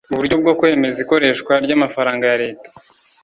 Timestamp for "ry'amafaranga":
1.65-2.23